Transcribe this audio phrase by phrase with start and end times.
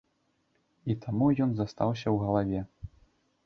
[0.93, 2.61] І таму ён застаўся ў галаве.